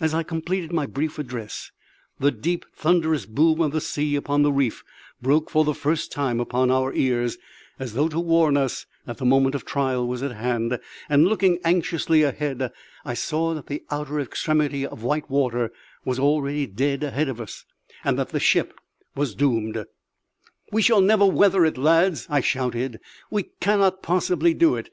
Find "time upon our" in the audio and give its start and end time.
6.10-6.94